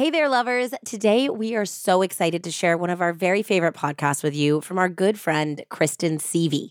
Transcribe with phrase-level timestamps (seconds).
[0.00, 0.72] Hey there, lovers.
[0.86, 4.62] Today, we are so excited to share one of our very favorite podcasts with you
[4.62, 6.70] from our good friend, Kristen Seavey.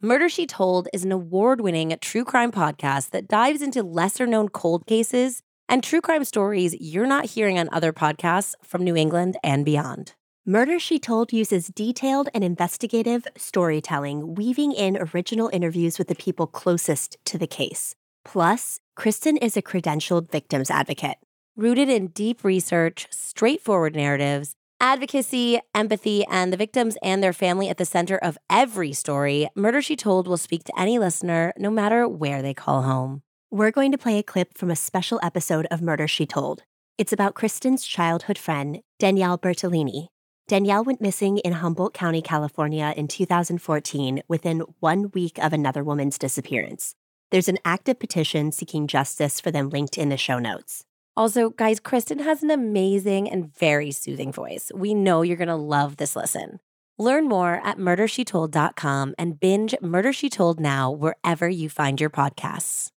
[0.00, 4.48] Murder She Told is an award winning true crime podcast that dives into lesser known
[4.48, 9.36] cold cases and true crime stories you're not hearing on other podcasts from New England
[9.44, 10.14] and beyond.
[10.46, 16.46] Murder She Told uses detailed and investigative storytelling, weaving in original interviews with the people
[16.46, 17.94] closest to the case.
[18.24, 21.18] Plus, Kristen is a credentialed victims advocate.
[21.60, 27.76] Rooted in deep research, straightforward narratives, advocacy, empathy, and the victims and their family at
[27.76, 32.08] the center of every story, Murder She Told will speak to any listener, no matter
[32.08, 33.20] where they call home.
[33.50, 36.62] We're going to play a clip from a special episode of Murder She Told.
[36.96, 40.06] It's about Kristen's childhood friend, Danielle Bertolini.
[40.48, 46.16] Danielle went missing in Humboldt County, California in 2014 within one week of another woman's
[46.16, 46.94] disappearance.
[47.30, 50.86] There's an active petition seeking justice for them linked in the show notes.
[51.20, 54.72] Also, guys, Kristen has an amazing and very soothing voice.
[54.74, 56.60] We know you're going to love this listen.
[56.98, 62.90] Learn more at murdershetold.com and binge Murder She Told now wherever you find your podcasts.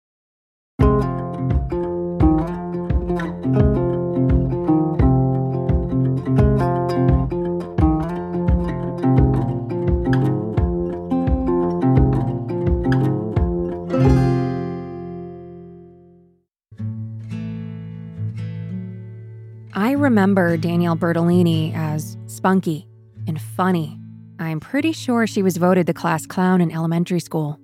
[19.73, 22.89] I remember Danielle Bertolini as spunky
[23.25, 23.97] and funny.
[24.37, 27.57] I'm pretty sure she was voted the class clown in elementary school.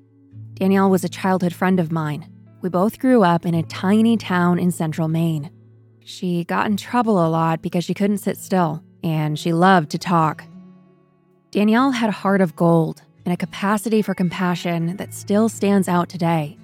[0.53, 2.31] Danielle was a childhood friend of mine.
[2.61, 5.51] We both grew up in a tiny town in central Maine.
[5.99, 9.97] She got in trouble a lot because she couldn't sit still, and she loved to
[9.97, 10.45] talk.
[11.51, 16.07] Danielle had a heart of gold and a capacity for compassion that still stands out
[16.07, 16.57] today.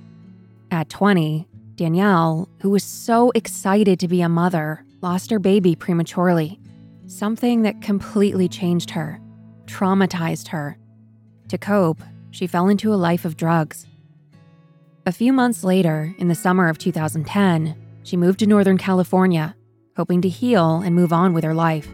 [0.72, 6.60] At 20, Danielle, who was so excited to be a mother, lost her baby prematurely.
[7.06, 9.20] Something that completely changed her,
[9.66, 10.78] traumatized her.
[11.50, 12.02] To cope,
[12.32, 13.86] she fell into a life of drugs.
[15.06, 19.56] A few months later, in the summer of 2010, she moved to Northern California,
[19.98, 21.90] hoping to heal and move on with her life.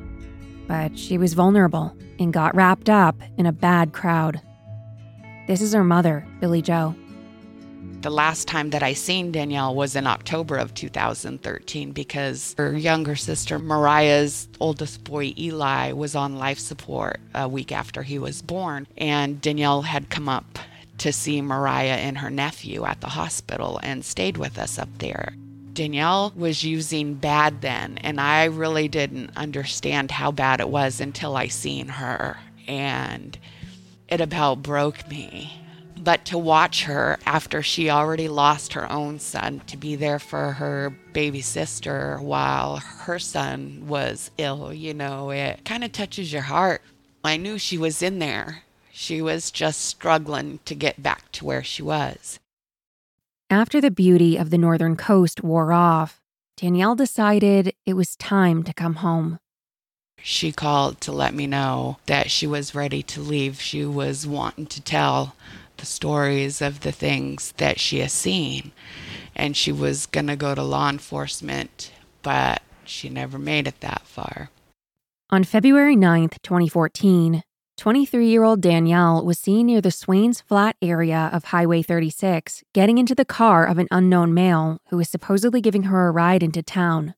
[0.67, 4.39] But she was vulnerable and got wrapped up in a bad crowd.
[5.47, 6.95] This is her mother, Billy Joe.
[8.01, 13.17] The last time that I seen Danielle was in October of 2013 because her younger
[13.17, 18.87] sister Mariah's oldest boy Eli was on life support a week after he was born.
[18.97, 20.59] And Danielle had come up
[20.99, 25.33] to see Mariah and her nephew at the hospital and stayed with us up there.
[25.73, 31.35] Danielle was using bad then and I really didn't understand how bad it was until
[31.35, 32.37] I seen her.
[32.65, 33.37] And
[34.07, 35.51] it about broke me
[35.99, 40.53] but to watch her after she already lost her own son to be there for
[40.53, 46.43] her baby sister while her son was ill, you know, it kind of touches your
[46.43, 46.81] heart.
[47.23, 48.63] I knew she was in there.
[48.91, 52.39] She was just struggling to get back to where she was.
[53.49, 56.21] After the beauty of the northern coast wore off,
[56.55, 59.39] Danielle decided it was time to come home.
[60.21, 63.61] She called to let me know that she was ready to leave.
[63.61, 65.35] She was wanting to tell
[65.79, 68.71] the stories of the things that she has seen.
[69.35, 71.91] And she was going to go to law enforcement,
[72.21, 74.49] but she never made it that far.
[75.29, 77.43] On February 9th, 2014,
[77.77, 82.97] 23 year old Danielle was seen near the Swains Flat area of Highway 36, getting
[82.97, 86.61] into the car of an unknown male who was supposedly giving her a ride into
[86.61, 87.13] town.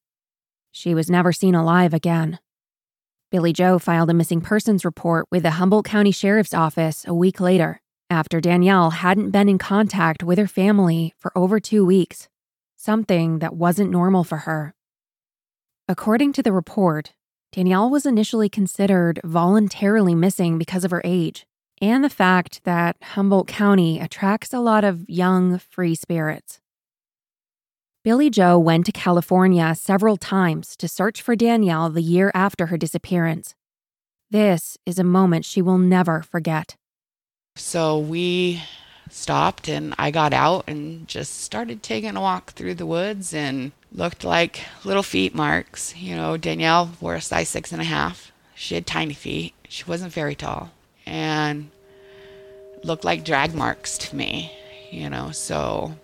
[0.72, 2.38] She was never seen alive again.
[3.32, 7.40] Billy Joe filed a missing persons report with the Humboldt County Sheriff's Office a week
[7.40, 7.81] later
[8.12, 12.28] after Danielle hadn't been in contact with her family for over two weeks,
[12.76, 14.76] something that wasn't normal for her.
[15.88, 17.14] According to the report,
[17.54, 21.46] Danielle was initially considered voluntarily missing because of her age
[21.82, 26.60] and the fact that Humboldt County attracts a lot of young, free spirits.
[28.04, 32.78] Billy Joe went to California several times to search for Danielle the year after her
[32.78, 33.56] disappearance.
[34.30, 36.76] This is a moment she will never forget.
[37.56, 38.62] So we
[39.09, 43.74] stopped and I got out and just started taking a walk through the woods and
[43.92, 45.96] looked like little feet marks.
[45.98, 48.32] You know, Danielle wore a size six and a half.
[48.56, 49.53] She had tiny feet.
[49.68, 50.72] She wasn't very tall
[51.06, 51.72] and
[52.84, 54.52] looked like drag marks to me,
[54.90, 55.32] you know.
[55.32, 55.96] So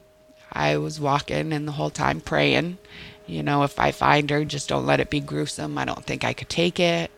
[0.51, 2.77] I was walking and the whole time praying,
[3.25, 5.77] you know, if I find her, just don't let it be gruesome.
[5.77, 7.09] I don't think I could take it.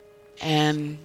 [0.42, 1.00] And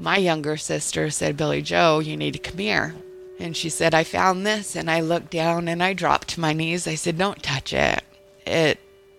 [0.00, 2.94] my younger sister said, Billy Joe, you need to come here.
[3.38, 4.76] And she said, I found this.
[4.76, 6.86] And I looked down and I dropped to my knees.
[6.86, 8.02] I said, Don't touch it.
[8.46, 8.78] It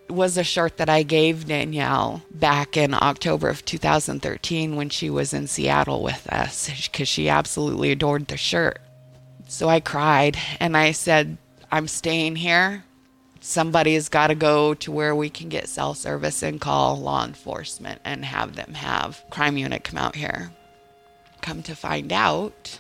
[0.09, 5.33] was a shirt that I gave Danielle back in October of 2013 when she was
[5.33, 8.79] in Seattle with us because she absolutely adored the shirt.
[9.47, 11.37] So I cried and I said,
[11.71, 12.83] I'm staying here.
[13.39, 18.01] Somebody's got to go to where we can get cell service and call law enforcement
[18.05, 20.51] and have them have crime unit come out here.
[21.41, 22.79] Come to find out,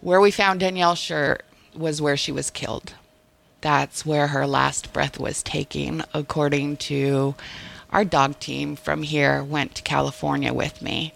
[0.00, 1.44] where we found Danielle's shirt
[1.74, 2.94] was where she was killed.
[3.60, 7.34] That's where her last breath was taking, according to
[7.90, 11.12] our dog team from here went to California with me.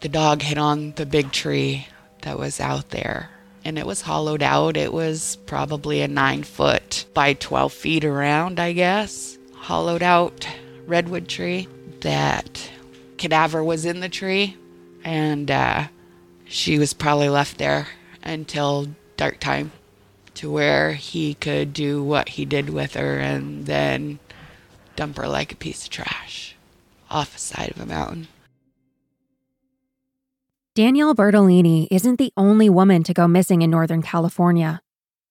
[0.00, 1.86] The dog hit on the big tree
[2.22, 3.30] that was out there
[3.64, 4.76] and it was hollowed out.
[4.76, 9.38] It was probably a nine foot by 12 feet around, I guess.
[9.54, 10.46] Hollowed out
[10.86, 11.68] redwood tree.
[12.00, 12.70] That
[13.18, 14.56] cadaver was in the tree
[15.04, 15.88] and uh,
[16.44, 17.88] she was probably left there
[18.22, 19.72] until dark time
[20.34, 24.18] to where he could do what he did with her and then
[24.96, 26.56] dump her like a piece of trash
[27.10, 28.28] off the side of a mountain.
[30.74, 34.80] Danielle Bertolini isn't the only woman to go missing in Northern California.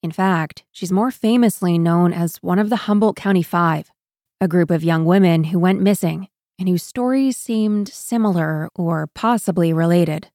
[0.04, 3.92] In fact, she's more famously known as one of the Humboldt County Five,
[4.40, 6.28] a group of young women who went missing
[6.62, 10.30] and whose stories seemed similar or possibly related.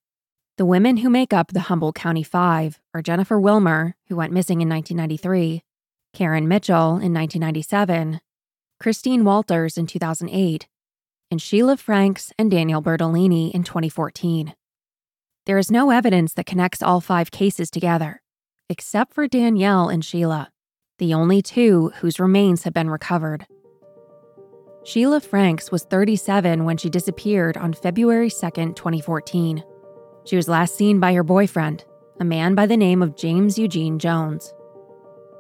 [0.57, 4.61] The women who make up the Humboldt County Five are Jennifer Wilmer, who went missing
[4.61, 5.63] in 1993,
[6.13, 8.21] Karen Mitchell in 1997,
[8.81, 10.67] Christine Walters in 2008,
[11.31, 14.53] and Sheila Franks and Danielle Bertolini in 2014.
[15.45, 18.21] There is no evidence that connects all five cases together,
[18.69, 20.51] except for Danielle and Sheila,
[20.99, 23.47] the only two whose remains have been recovered.
[24.87, 29.65] Sheila Franks was 37 when she disappeared on February 2, 2014.
[30.25, 31.85] She was last seen by her boyfriend,
[32.21, 34.55] a man by the name of James Eugene Jones.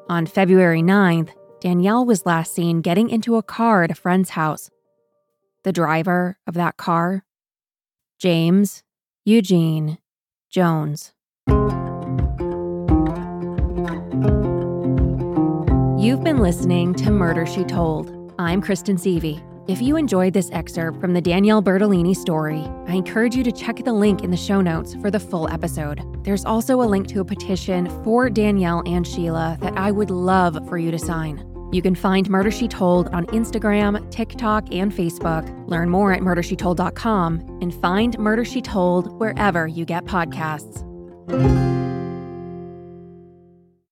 [0.08, 4.69] On February 9th, Danielle was last seen getting into a car at a friend's house.
[5.62, 7.25] The driver of that car?
[8.19, 8.82] James
[9.25, 9.98] Eugene
[10.50, 11.12] Jones.
[16.04, 18.16] You've been listening to Murder She Told.
[18.38, 19.43] I'm Kristen Seavey.
[19.67, 23.83] If you enjoyed this excerpt from the Danielle Bertolini story, I encourage you to check
[23.83, 26.03] the link in the show notes for the full episode.
[26.23, 30.69] There's also a link to a petition for Danielle and Sheila that I would love
[30.69, 31.44] for you to sign.
[31.73, 35.69] You can find Murder She Told on Instagram, TikTok, and Facebook.
[35.69, 40.85] Learn more at murdershetold.com and find Murder She Told wherever you get podcasts.